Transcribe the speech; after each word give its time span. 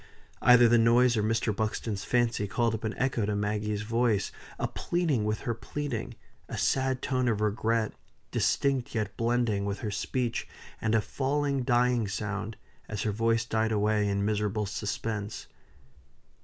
Either 0.41 0.67
the 0.67 0.79
noise 0.79 1.15
or 1.15 1.21
Mr. 1.21 1.55
Buxton's 1.55 2.03
fancy 2.03 2.47
called 2.47 2.73
up 2.73 2.83
an 2.83 2.97
echo 2.97 3.23
to 3.23 3.35
Maggie's 3.35 3.83
voice 3.83 4.31
a 4.57 4.67
pleading 4.67 5.25
with 5.25 5.41
her 5.41 5.53
pleading 5.53 6.15
a 6.49 6.57
sad 6.57 7.03
tone 7.03 7.27
of 7.27 7.39
regret, 7.39 7.93
distinct 8.31 8.95
yet 8.95 9.15
blending 9.15 9.63
with 9.63 9.81
her 9.81 9.91
speech, 9.91 10.47
and 10.81 10.95
a 10.95 11.01
falling, 11.01 11.61
dying 11.61 12.07
sound, 12.07 12.57
as 12.89 13.03
her 13.03 13.11
voice 13.11 13.45
died 13.45 13.71
away 13.71 14.07
in 14.09 14.25
miserable 14.25 14.65
suspense. 14.65 15.45